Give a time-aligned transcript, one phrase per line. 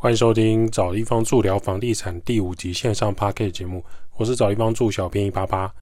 [0.00, 3.84] 欢迎收听找地方住聊房地产第五集线上 p a r k e t 节目，
[4.16, 5.74] 我是找地方住小编一八八。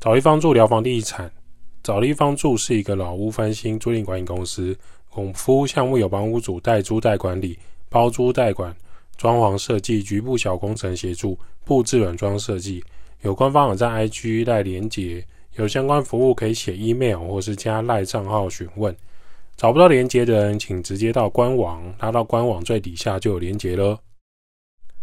[0.00, 1.30] 找地方住聊房地产，
[1.82, 4.74] 找地方住是一个老屋翻新租赁管理公司。
[5.14, 7.58] 我服务项目有房屋主代租代管理、
[7.88, 8.74] 包租代管、
[9.16, 12.82] 装潢设计、局部小工程协助、布置软装设计。
[13.22, 15.24] 有官方网站 IG 带连接，
[15.56, 18.94] 有相关服务可以写 email 或是加赖账号询问。
[19.56, 23.98] 找不到连接的人，请直接到官网，拉到官网最底下就有连接了。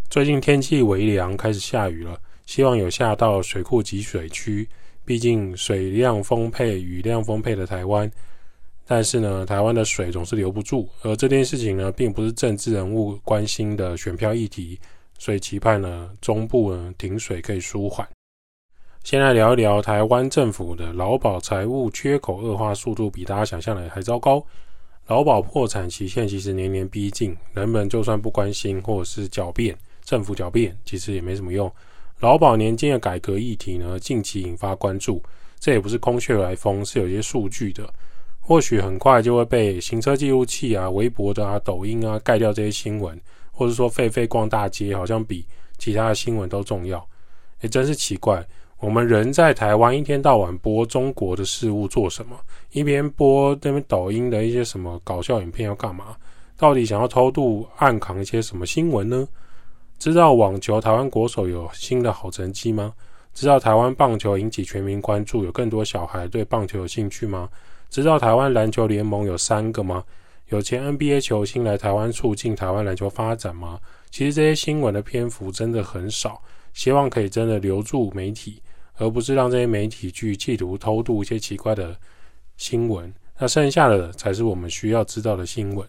[0.09, 4.65] 最近天气微凉，开始下雨了，希望有下到水库集水区。
[5.03, 8.09] 毕竟水量丰沛、雨量丰沛的台湾。
[8.87, 14.79] 但是呢，台湾的水总是留不住，而这件事情呢，并不是政治人物关心的选票议题，
[15.17, 18.07] 所以期盼呢，中部呢停水可以舒缓。
[19.03, 24.43] 先来聊一聊台湾政府的劳保财务缺口恶化速度，比大家想象的还糟糕。
[25.07, 31.71] 劳保破产期限其实年年逼近，人们就算不关心或者是狡辩，政府狡辩其实也没什么用。
[32.19, 35.21] 劳保年金的改革议题呢，近期引发关注，
[35.59, 37.87] 这也不是空穴来风，是有些数据的。
[38.47, 43.19] 或许很快就会被行车记录器啊、微博的啊、抖音啊盖掉这些新闻，
[43.51, 45.43] 或者说狒狒逛大街好像比
[45.79, 47.03] 其他的新闻都重要。
[47.61, 48.45] 也真是奇怪，
[48.77, 52.37] 我们人在台湾一天到晚播中国的事物做什么？
[52.71, 56.15] 一边播那边抖音的一些什么搞笑影片要干嘛？
[56.55, 59.27] 到底想要偷渡暗扛一些什么新闻呢？
[59.97, 62.93] 知道网球台湾国手有新的好成绩吗？
[63.33, 67.49] 知道台湾棒球引起全民关注，有更多小孩对棒球有兴趣吗？
[67.95, 70.03] 知道台湾篮球联盟有三个吗？
[70.49, 73.79] 有前 NBA 球星来台湾促进台湾篮球发展吗？
[74.11, 78.61] 其实这些新闻的篇幅真的很少，希望可以真的留住媒体，
[78.95, 81.97] 而不是让这些媒体去企图偷渡一些奇怪的
[82.57, 83.13] 新闻。
[83.39, 85.87] 那剩下的才是我们需要知道的新闻。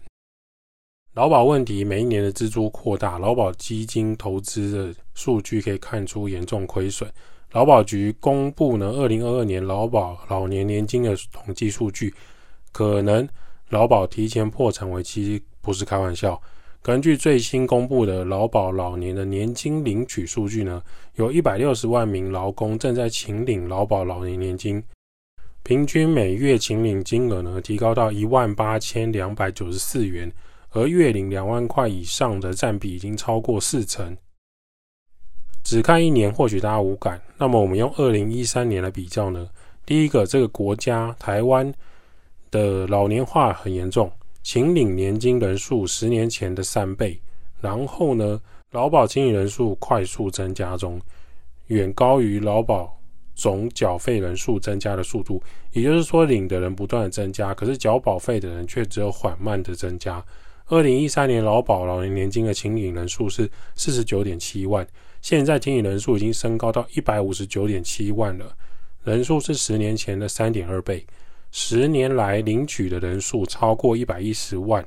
[1.14, 7.10] 劳保问题每一年的支出扩大，劳保基金投资的数据可以看出严重亏损。
[7.56, 12.12] 劳保局公布呢，二零二二年劳保老年年金的统计数据，
[12.70, 13.26] 可能
[13.70, 16.38] 劳保提前破产为其实不是开玩笑。
[16.82, 20.82] 根据最新公布的劳保老年的年金领取数据呢，
[21.14, 24.84] 有一百六十万名劳工正在请领劳保老年年金，
[25.62, 30.30] 平均每月请领金额呢提高到一万八千两百九十四元，
[30.72, 34.14] 而月领两万块以上的占比已经超过四成。
[35.66, 37.20] 只看一年，或许大家无感。
[37.36, 39.50] 那么我们用二零一三年来比较呢？
[39.84, 41.74] 第一个，这个国家台湾
[42.52, 44.08] 的老年化很严重，
[44.44, 47.20] 请领年金人数十年前的三倍。
[47.60, 48.40] 然后呢，
[48.70, 51.00] 劳保请领人数快速增加中，
[51.66, 52.96] 远高于劳保
[53.34, 55.42] 总缴费人数增加的速度。
[55.72, 60.24] 也就是说，领的人不断的增加，可是缴保费的人却只有缓慢的增加。
[60.66, 64.86] 二零一三年劳保老年年金的请领人数是四十九点七万。
[65.26, 68.56] 现在听领人数已经升高到一百五十九点七万了，
[69.02, 71.04] 人数是十年前的三点二倍。
[71.50, 74.86] 十年来领取的人数超过一百一十万，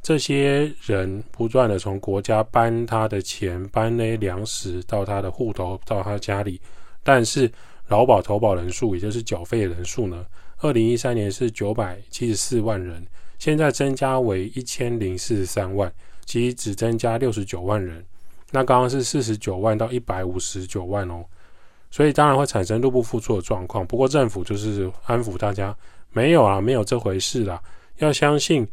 [0.00, 6.58] 这些人不断的从国家搬他的钱、搬那粮食到他的户头、到他家里，
[7.02, 7.52] 但是
[7.88, 10.24] 劳保投保人数，也就是缴费人数呢？
[10.60, 13.06] 二零一三年是九百七十四万人，
[13.38, 15.92] 现在增加为一千零四十三万，
[16.24, 18.02] 其只增加六十九万人。
[18.54, 21.24] 那刚刚是四十九万到一百五十九万哦，
[21.90, 23.84] 所以当然会产生入不敷出的状况。
[23.84, 25.76] 不过政府就是安抚大家，
[26.12, 27.60] 没有啊，没有这回事啦。
[27.96, 28.64] 要相信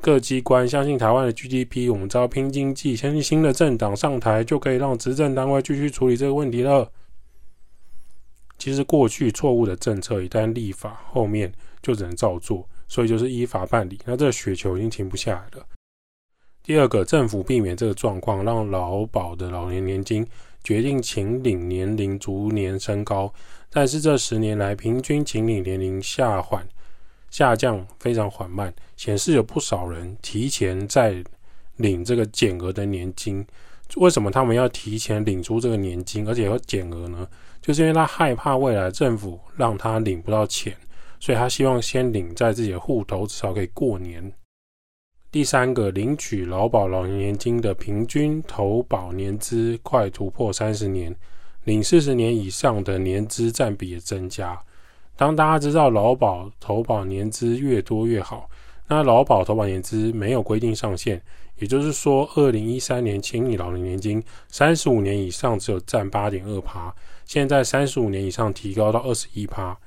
[0.00, 6.90] 各机关，相信台湾的 GDP，我们招拼经济，相信新的政党上台就可以让执政单位继续处理这个问题了。
[8.56, 11.52] 其实过去错误的政策一旦立法，后面
[11.82, 14.00] 就只能照做，所以就是依法办理。
[14.06, 15.66] 那这个雪球已经停不下来了。
[16.68, 20.26] 第二个，政府避免这个状况，让劳保的老年年金
[20.62, 23.32] 决定请领年龄逐年升高，
[23.70, 26.68] 但是这十年来平均请领年龄下缓
[27.30, 31.24] 下降非常缓慢，显示有不少人提前在
[31.76, 33.42] 领这个减额的年金。
[33.96, 37.26] 为什么他们要提前领出这个年金，而且要减额呢？
[37.62, 40.76] 就是因为他害怕未来政府让他领不到钱，
[41.18, 44.30] 所以他希望先领在自己的户头，至少可以过年。
[45.30, 51.14] 第三个，领取劳保老年金的平均投保年资快突破三十年，
[51.64, 54.58] 领四十年以上的年资占比也增加。
[55.18, 58.48] 当大家知道劳保投保年资越多越好，
[58.86, 61.20] 那劳保投保年资没有规定上限，
[61.58, 66.94] 也就是说，二零一三年请你老人年金三十五年以上只有占八点二趴，
[67.26, 69.78] 现在三十五年以上提高到二十一趴，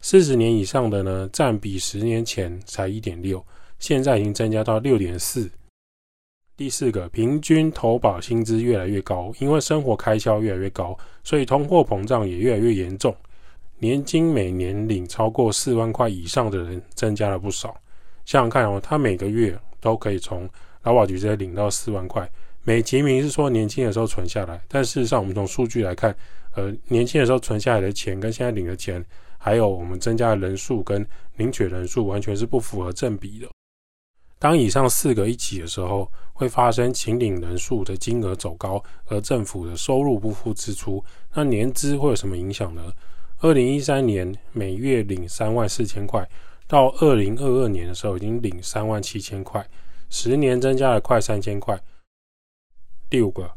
[0.00, 3.44] 四十年以上的呢占比十年前才一点六，
[3.78, 5.50] 现在已经增加到六点四。
[6.56, 13.14] 第四个，平均投保薪资越来越高，因为生活开销越来越高，所以通货膨胀也越来越严重。
[13.78, 17.78] 年金每年领超过四万块以上的人增加了不少。
[18.24, 20.48] 想想看哦，他每个月都可以从
[20.84, 22.26] 劳保局这里领到四万块。
[22.64, 26.16] 美其名是说年轻的时候存下来，但事实上我们从数据来看，
[26.54, 29.04] 呃，年轻的时候存下来的钱跟现在领的钱，
[29.36, 31.06] 还有我们增加的人数跟
[31.36, 33.46] 领取人数，完全是不符合正比的。
[34.38, 41.02] 当以上四个一起的时候，会发生请领人数的金额走高，而政府的收入不付支出，
[41.34, 42.92] 那年资会有什么影响呢？
[43.40, 46.28] 二零一三年每月领三万四千块，
[46.66, 49.66] 到二零二二年的时候已经领三万七千块，
[50.10, 51.78] 十年增加了快三千块。
[53.08, 53.50] 第五个，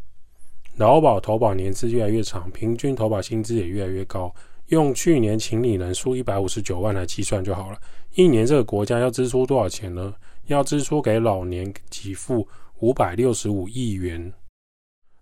[0.78, 4.34] 劳保投保年资越来越长，平均投保薪资也越来越高。
[4.68, 7.82] 用去年请领人数一百五十九万来计算就好了，
[8.16, 10.14] 一年这个国家要支出多少钱呢？
[10.48, 12.48] 要支出给老年给付
[12.80, 14.34] 五百六十五亿元，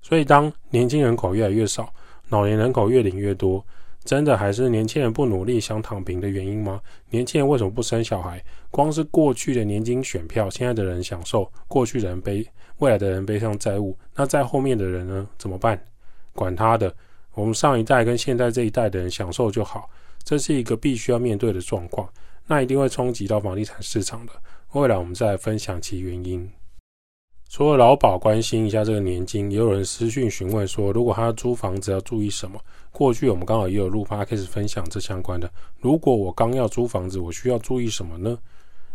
[0.01, 1.93] 所以当年轻人口越来越少，
[2.29, 3.63] 老年人口越领越多，
[4.05, 6.81] 真的还是年轻人不努力想躺平的原因吗？
[7.09, 8.41] 年轻人为什么不生小孩？
[8.71, 12.47] 光是过去的年金选票，现在的人享受，过去的人背，
[12.77, 15.27] 未来的人背上债务，那在后面的人呢？
[15.37, 15.77] 怎么办？
[16.31, 16.95] 管他的，
[17.33, 19.89] 我们上一代跟现在这一代的人享受就好，
[20.23, 22.07] 这是一个必须要面对的状况，
[22.47, 24.31] 那一定会冲击到房地产市场的。
[24.73, 26.49] 未来我们再来分享其原因。
[27.49, 32.59] 除了劳保关心一下这个年金，也有人私讯询问说，如果他要租房子要注意什么？
[32.91, 35.49] 过去我们刚好也有录 p 开始分享这相关的。
[35.79, 38.37] 如果我刚要租房子，我需要注意什么呢？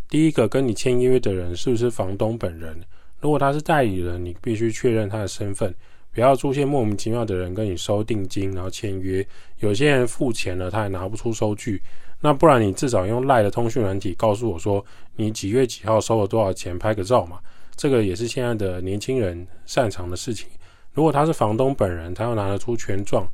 [0.08, 2.78] 第一个，跟你签约的人是不是房东本人？
[3.20, 5.75] 如果他是代理人，你必须确认他的身份，
[6.12, 9.26] 不要出现莫名其妙的人跟你收定金，然后签约。
[9.60, 11.81] 有些人付钱了，他还拿不出收据。
[12.24, 14.82] 那不然你至少用赖的通讯软体告诉我说
[15.16, 17.38] 你几月几号收了多少钱，拍个照嘛。
[17.74, 20.48] 这个也是现在的年轻人擅长的事情。
[20.92, 23.26] 如果他是房东本人，他要拿得出权状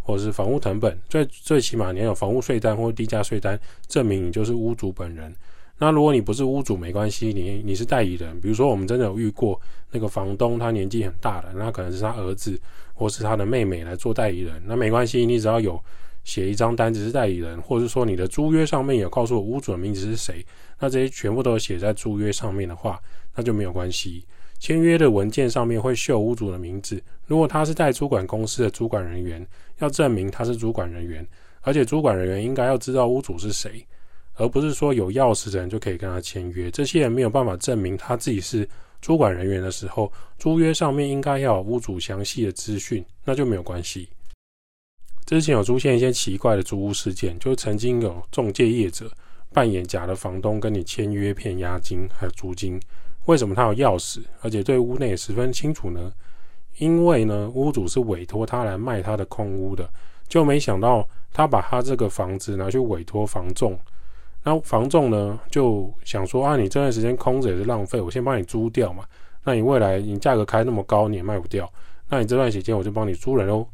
[0.00, 5.34] 或者是房屋成本，最最起码你要有房屋税单或地价税单证明你就是屋主本人。
[5.76, 8.40] 那如果你不是屋主没关系，你你是代理人。
[8.40, 9.60] 比如说我们真的有遇过
[9.90, 12.58] 那个房东，他年纪很大了，那可能是他儿子
[12.94, 15.78] 或是他的妹妹来做代理人，那没关系，你只要有。
[16.24, 20.44] 写一张单子是代理人，或者说你的租约上面有告诉我屋主的名字是谁，
[20.78, 23.00] 那这些全部都写在租约上面的话，
[23.34, 24.24] 那就没有关系。
[24.58, 29.44] 签约的文件上面会秀屋主的名字，如果他是代租管公司的主管人员，
[29.78, 31.26] 要证明他是主管人员，
[31.62, 33.86] 而且主管人员应该要知道屋主是谁，
[34.34, 36.70] 而不是说有钥匙的人就可以跟他签约。
[36.70, 38.68] 这些人没有办法证明他自己是
[39.00, 44.10] 主管人员的时候，租约上面应该要有屋主详细的资讯，那就没有关系。
[45.26, 49.10] 之前有出现一些奇怪的租屋事件，就是曾经有中介业者
[49.52, 52.80] 扮演假的房东跟你签约骗押金还有租金。
[53.26, 56.12] 为什么他有钥匙，而且对屋内十分清楚呢？
[56.78, 59.88] 因为呢，屋主是委托他来卖他的空屋的，
[60.26, 63.78] 就没想到他把他这个房子拿去委托房仲，
[64.42, 69.04] 那房仲呢就想说啊，你这段时间空着也是浪费，我先帮你租掉嘛。
[69.44, 71.70] 那你未来你价格开那么高，你也卖不掉，
[72.08, 73.66] 那你这段时间我就帮你租人喽。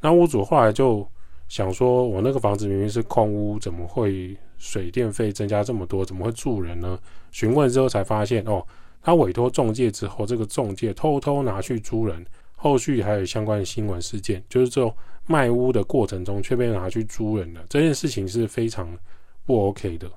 [0.00, 1.06] 那屋主后来就
[1.48, 6.04] 想说：“我那个房子明明是空屋，怎么会水电费增加这么多？
[6.04, 6.98] 怎么会住人呢？”
[7.32, 8.66] 询问之后才发现，哦，
[9.02, 12.24] 他委托中介之后，这个中介偷偷拿去租人。
[12.56, 14.94] 后续还有相关的新闻事件，就是这种
[15.26, 17.60] 卖屋的过程中却被拿去租人了。
[17.68, 18.88] 这件事情是非常
[19.44, 20.10] 不 OK 的。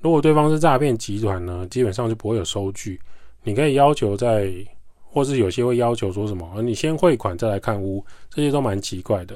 [0.00, 3.00] 如果对方是诈骗集团呢，基本上就不会有收据。
[3.42, 4.54] 你可以要求在。
[5.16, 9.34] 或是有些会要求说什么，你先汇款再来看屋，这些都蛮奇怪的。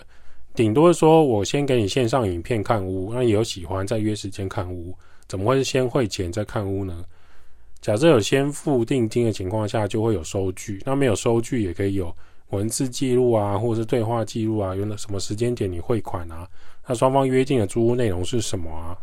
[0.53, 4.95] 顶多说我先给你线上影片看屋，那有喜欢再约时间看屋，
[5.27, 7.03] 怎么会是先汇钱再看屋呢？
[7.81, 10.83] 假设有先付定金的情况下，就会有收据。
[10.85, 12.15] 那没有收据也可以有
[12.51, 16.47] 文字记录啊，或者是对话记录啊，用的什么时间点你汇款啊？
[16.87, 18.99] 那双方约定的租屋内容是什么啊？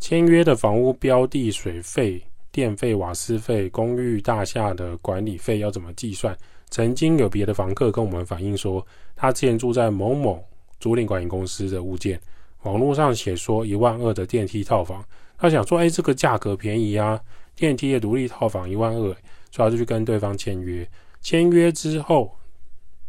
[0.00, 2.20] 签约的房屋标的水费。
[2.52, 6.36] 电费、瓦斯费、公寓大厦的管理费要怎么计算？
[6.70, 8.84] 曾经有别的房客跟我们反映说，
[9.16, 10.44] 他之前住在某某
[10.78, 12.20] 租赁管理公司的物件，
[12.62, 15.04] 网络上写说一万二的电梯套房，
[15.36, 17.20] 他想说，哎，这个价格便宜啊，
[17.56, 19.16] 电梯的独立套房一万二，所以
[19.58, 20.88] 他就去跟对方签约。
[21.20, 22.36] 签约之后，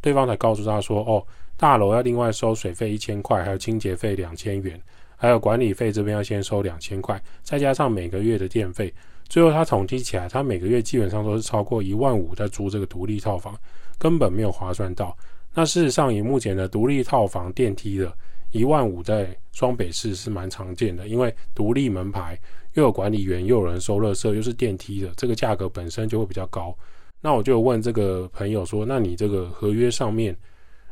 [0.01, 4.81] 对方才告诉他说，哦，大楼要另外收水费一千块，还有清洁费两千元。
[5.15, 8.91] 还有管理费这边要先收两千块，再加上每个月的电费，
[9.31, 13.57] 最后他统计起来，他每个月基本上都是超过一万五在租这个独立套房，
[13.97, 15.17] 根本没有划算到。
[15.53, 18.13] 那事实上，以目前的独立套房电梯的
[18.51, 22.37] 一万五，在双北市是蛮常见的，因为独立门牌
[22.73, 26.77] 又有管理员，又有人收垃圾，又是电梯的，这个价格本身就会比较高。
[27.21, 30.35] 那我就问这个朋友说：“那你这个合约上面，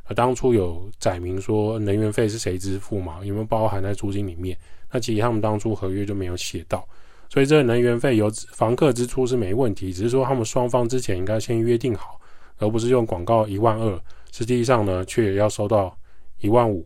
[0.05, 3.19] 呃，当初有载明说能源费是谁支付吗？
[3.25, 4.57] 有没有包含在租金里面？”
[4.89, 6.87] 那其实他们当初合约就没有写到，
[7.29, 12.19] 所以这个能源费由房客支出是没问题，只是说他们双方之前应该先约定好，
[12.57, 14.01] 而不是用广告一万二。
[14.31, 15.95] 实际上呢，却要收到
[16.41, 16.85] 一万五，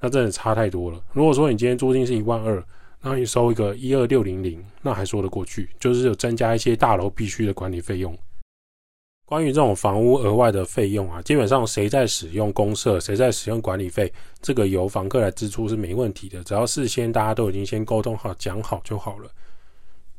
[0.00, 1.02] 那真的差太多了。
[1.12, 2.64] 如果说你今天租金是一万二，
[3.00, 8.16] 那你收一个一二六零零，那还说得过去，就是有增加一些大楼必须的管理费用。
[9.24, 19.30] 关于这种房屋额外的费用啊，基本上谁在使用公社，谁在使用管理费，这个由房客来支出是没问题的，只要事先大家都已经先沟通好、讲好就好了。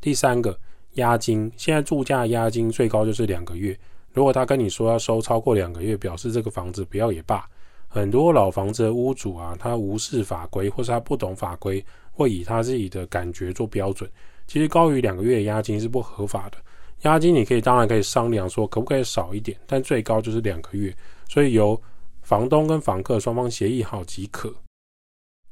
[0.04, 0.60] 第三个，
[0.96, 3.74] 押金，现在住家押金最高就是两个月。
[4.12, 7.50] 如果他跟你说要收超过两个月，表示这个房子不要也罢。
[7.88, 11.82] 很多老房子的屋主啊，他无视法规，或是他不懂法规，
[12.12, 14.12] 会以他自己的感觉做标准。
[14.46, 16.58] 其实高于两个月的押金是不合法的。
[17.04, 20.94] 押金你可以当然可以商量说可不可以少一点，但最高就是两个月。
[21.30, 21.82] 所以由
[22.24, 24.54] 房东跟房客双方协议好即可。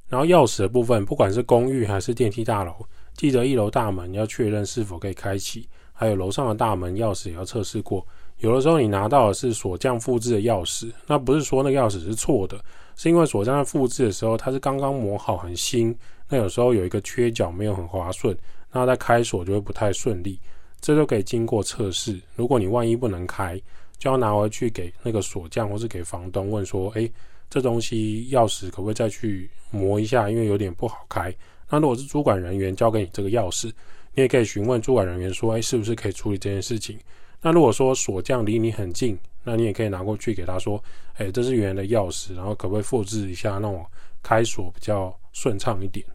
[0.09, 2.75] 然后钥匙的部分，不管是公寓还是电梯大楼，
[3.15, 8.05] 记得一楼大门要确认是否可以开启，还有楼上的大门钥匙也要测试过。
[8.39, 12.59] 有的时候你拿到的是锁匠复制的钥匙，那不是说那个钥匙是错的，
[12.95, 15.95] 是因为锁匠在复制的时候它是刚刚磨好很新，
[16.27, 18.35] 那有时候有一个缺角没有很滑顺，
[18.71, 20.39] 那在开锁就会不太顺利，
[20.79, 22.19] 这都可以经过测试。
[22.35, 23.61] 如果你万一不能开，
[23.99, 27.11] 就要拿回去给那个锁匠或是给房东问说，诶，
[27.47, 31.31] 这东西钥匙可不可以再去磨一下，因为有点不好开。
[31.71, 33.71] 那如果是主管人员交给你这个钥匙，
[34.13, 36.99] 你也可以询问主管人员说，诶，是不是可以处理这件事情？
[37.41, 40.83] 那如果说锁匠离你很近，那你也可以拿过去给他说
[41.17, 43.83] ：“哎，这是原来的钥匙，然后可不可以复制一下，那我
[44.21, 46.05] 开锁比较顺畅一点。”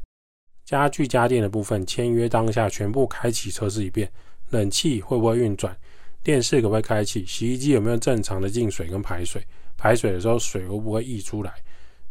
[0.65, 4.11] 家具家电的部分，签约当下全部开启测试一遍，
[4.51, 5.77] 冷气会不会运转，
[6.23, 9.43] 电视可不可以开启，洗衣机有没有正常的进水跟排水，
[9.77, 11.55] 排水的时候水会不会溢出来，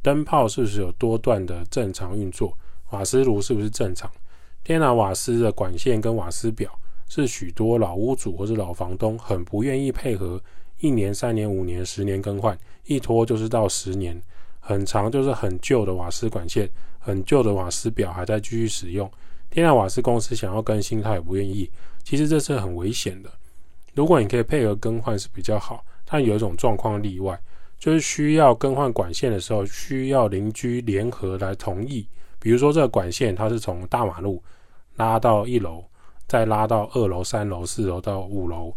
[0.01, 2.57] 灯泡是不是有多段的正常运作，
[2.95, 4.09] 瓦斯炉是不是正常，
[4.63, 6.71] 天然瓦斯的管线跟瓦斯表。
[7.09, 10.41] 是许多老屋主或是老房东很不愿意配合，
[10.79, 14.19] 一年、三年、五年、十年更换，一拖就是到十年，
[14.59, 19.11] 很长就是很旧的瓦斯管线、很旧的瓦斯表还在继续使用。
[19.51, 21.69] 天然瓦斯公司想要更新，他也不愿意。
[22.03, 23.29] 其实这是很危险的。
[23.93, 27.39] 如果你可以配合更换是比较好，但有一种状况例外，
[27.77, 32.07] 就是需要更换管线的时候，需要邻居联合来同意。
[32.45, 34.39] 比如说这个管线它是从大马路
[34.97, 35.83] 拉到一楼。
[36.27, 38.73] 再拉到二楼、三楼、四楼到五楼，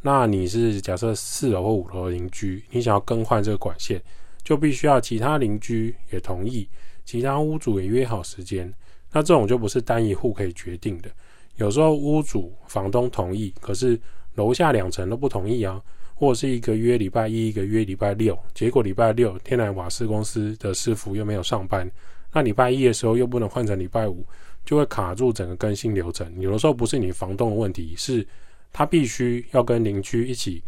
[0.00, 4.00] 那你是假设四楼或五楼的邻居，你想要更换这个管线，
[4.44, 6.68] 就必须要其他邻居也同意，
[7.04, 8.72] 其他屋主也约好时间。
[9.10, 11.10] 那这种就不是单一户可以决定的，
[11.56, 14.00] 有时候屋主、房东同意，可是
[14.36, 15.82] 楼下两层都不同意啊，
[16.14, 21.90] 或者是一个约礼拜一，一个约礼拜六，结果礼拜六天然瓦斯公司的师傅又没有上班，
[22.34, 24.26] 那礼拜一的时候又不能换成礼拜五。
[24.66, 26.40] 就会卡住整个更新流程。
[26.40, 28.26] 有的时候不是你房东的问题，是
[28.72, 30.62] 他必须要跟邻居一起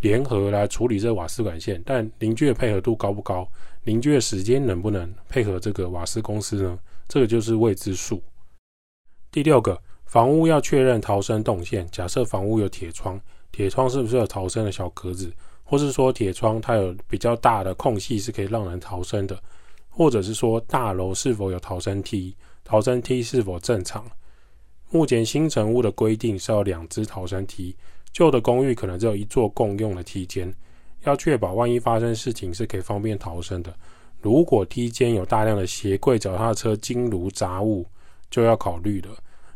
[0.00, 1.82] 联合来处理这瓦斯管线。
[1.84, 3.46] 但邻居的配合度高不高？
[3.84, 6.78] 邻居的时间能不能配合这个瓦斯公司呢？
[7.06, 8.22] 这个就是未知数。
[9.30, 11.86] 第六个，房屋要确认逃生动线。
[11.92, 13.20] 假设房屋有铁窗，
[13.52, 15.30] 铁窗是不是有逃生的小格子？
[15.64, 19.38] 或是说铁窗它有比较大的空隙是可以让人逃生的？
[19.98, 22.32] 或者是说大楼是否有逃生梯？
[22.62, 24.08] 逃生梯是否正常？
[24.90, 27.74] 目前新城屋的规定是要两只逃生梯，
[28.12, 30.54] 旧的公寓可能只有一座共用的梯间。
[31.02, 33.74] 要确保万一发生事情是可以方便逃生的。
[34.20, 37.84] 如果梯间有大量的鞋柜、脚踏车、金炉杂物，
[38.30, 39.08] 就要考虑了。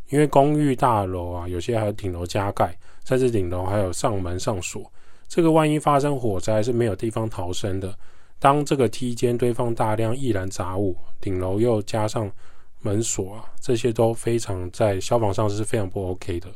[0.09, 4.91] 因为公寓大楼啊，有些还有顶楼加盖，甚至顶楼还有上门上锁。
[5.29, 7.97] 这个万一发生火灾是没有地方逃生的。
[8.43, 12.29] 当这个梯间堆放大量易燃杂物，顶楼又加上。
[12.85, 16.49] 门锁啊，这些都非常在消防上是非常不 OK 的。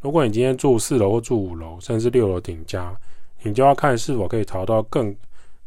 [0.00, 2.96] 如果你今天住四楼或住五楼，甚至六楼顶家，
[3.42, 5.12] 你就要看是否可以逃到更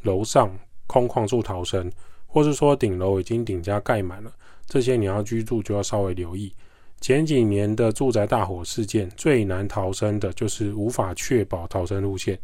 [0.04, 0.58] 楼上
[0.88, 1.92] 空旷处逃生，
[2.28, 4.32] 或是说顶楼已经顶家盖满了，
[4.68, 6.56] 这些你要居住就要稍微留意。
[7.02, 12.40] 前几年的住宅大火事件，最难逃生的就是无法确保逃生路线。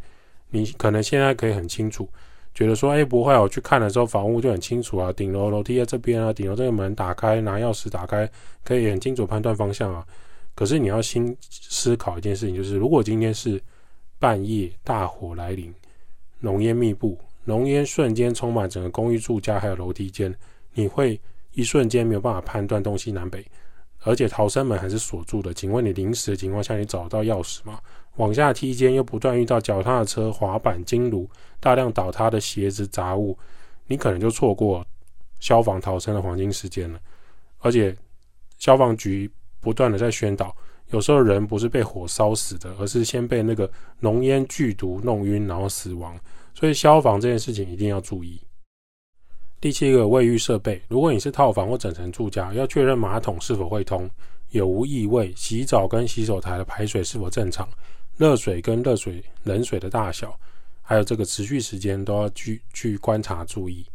[0.55, 2.07] 你可能现在可以很清楚，
[2.53, 8.29] 觉得说，哎，不会，我去看的时候，房屋就很清楚啊，顶楼楼梯在这边啊，顶楼这个门打开，拿钥匙打开，
[8.63, 10.05] 可以很清楚判断方向啊。
[10.55, 13.61] 可是你要新思考一件事情，就是如果今天是
[14.17, 15.73] 半夜大火来临，
[16.39, 20.33] 浓烟密布，浓烟瞬间充满整个公寓住家还有楼梯间，
[20.73, 21.19] 你会
[21.51, 23.45] 一瞬间没有办法判断东西南北，
[24.03, 25.53] 而且逃生门还是锁住的。
[25.53, 27.77] 请问你临时的情况下，你找到钥匙吗？
[28.15, 31.29] 往下梯间又不断遇到脚踏车、滑板、金炉，
[31.59, 33.37] 大量倒塌的鞋子杂物，
[33.87, 34.85] 你可能就错过
[35.39, 36.99] 消防逃生的黄金时间了。
[37.59, 37.95] 而且
[38.57, 39.31] 消防局。
[39.61, 40.55] 不断的在宣导，
[40.91, 43.67] 有时候人不是被火烧死的，而是先被那个
[43.99, 46.15] 浓烟剧毒弄晕，然后死亡。
[46.53, 48.39] 所以消防这件事情一定要注意。
[49.59, 54.07] 第七个卫浴设备，如果你是套房或整层住家，要确认马桶是否会通，
[54.51, 57.67] 有无异味，洗澡跟洗手台的排水是否正常，
[58.17, 60.37] 热水跟热水冷水的大小，
[60.81, 63.85] 还有这个持续时间都要去去观察注意。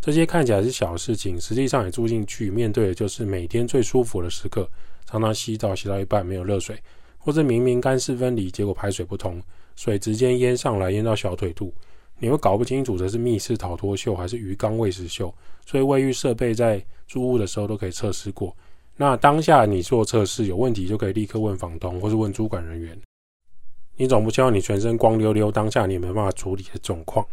[0.00, 4.68] 这些看起来是小事情，实际上你住进去面对的就是每天最舒服的时刻。
[5.04, 6.76] 常常洗澡洗到一半没有热水，
[7.18, 9.40] 或者明明干湿分离，结果排水不通，
[9.76, 11.72] 水直接淹上来，淹到小腿肚，
[12.18, 15.32] 你会搞不清楚这是密室逃脱秀还是鱼缸喂食秀。
[15.66, 18.56] 所以卫浴设备在租屋的时候都可以测试过。
[18.96, 22.98] 那当下你做测试有问题，就可以立刻问房东或是问主管人员。
[24.02, 27.24] 你总不希望你全身光溜溜，当下你没办法处理的状况。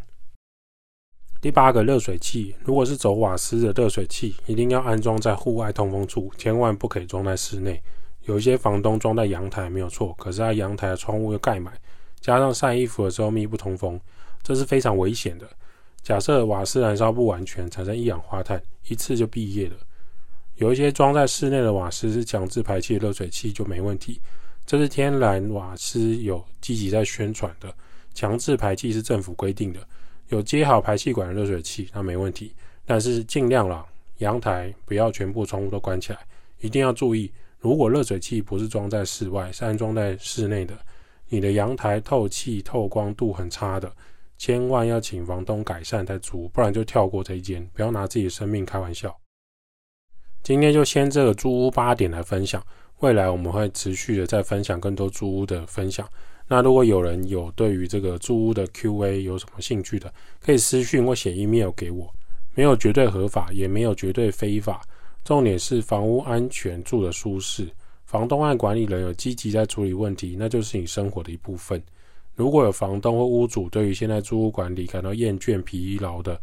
[1.42, 7.82] 第八个热水器，如果是走瓦斯的热水器，一定要安装在户外通风处，千万不可以装在室内。
[8.26, 11.74] 有一些房东装在阳台没有错，可是他阳台的窗户又盖满，
[12.20, 14.00] 加上晒衣服的时候密不通风，
[14.44, 15.50] 这是非常危险的。
[16.04, 19.76] 假设瓦斯燃烧不完全，产生一氧化碳，一次就毕业了。
[20.58, 24.22] 有一些装在室内的瓦斯是强制排气热水器就没问题，
[24.70, 27.74] 这是天然瓦斯有积极在宣传的，
[28.14, 29.80] 强制排气是政府规定的。
[30.28, 32.54] 有接好排气管的热水器，那没问题。
[32.86, 33.84] 但是尽量啦，
[34.20, 36.20] 阳台不要全部窗户都关起来，
[36.60, 37.32] 一定要注意。
[37.58, 40.78] 如果热水器不是装在室外，是安装在室内的，
[41.30, 43.92] 你的阳台透气透光度很差的，
[44.38, 49.20] 千万要请房东改善再租，不然就跳过这一间，不要拿自己的生命开玩笑。
[50.44, 52.64] 今天就先这个租屋八点来分享，
[53.00, 56.08] 未来我们会持续的再分享更多租屋的分享。
[56.48, 62.14] 那如果有人有对于这个租屋的 Q&A 有什么兴趣的，可以私讯或写 email 给我。
[62.56, 64.82] 没有绝对合法，也没有绝对非法，
[65.24, 67.70] 重点是房屋安全，住的舒适。
[68.06, 71.82] 房东和管理人有积极在处理问题，那就是你生活的一部分。
[72.36, 76.38] 如果有房东或屋主对于现在租屋管理感到厌倦、疲劳的，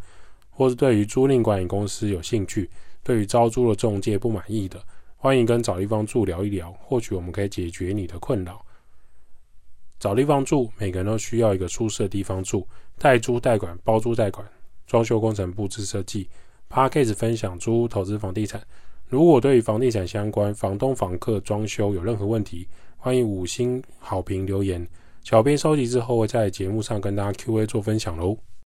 [0.48, 2.70] 或是对于租赁管理公司有兴趣，
[3.02, 4.80] 对于招租的中介不满意的，
[5.26, 8.64] 欢迎跟找地方住聊一聊，或许我们可以解决你的困扰。
[9.98, 12.64] 找地方住，每个人都需要一个舒适的地方住。
[12.96, 14.48] 代租代管、包租代管、
[14.86, 16.28] 装修工程、布置设计。
[16.68, 18.62] p a r k a s e 分享租屋投资房地产。
[19.08, 24.86] 如果对于房地产相关、房东、房客、装修有任何问题，欢迎五星好评留言。
[25.24, 28.38] 小编收集之后会在节目上跟大家 Q&A 做分享喽。